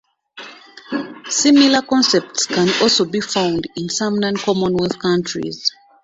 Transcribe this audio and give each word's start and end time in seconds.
Similar 1.29 1.83
concepts 1.83 2.47
can 2.47 2.67
also 2.81 3.05
be 3.05 3.21
found 3.21 3.67
in 3.77 3.87
some 3.87 4.19
non-Commonwealth 4.19 4.97
countries. 4.97 5.71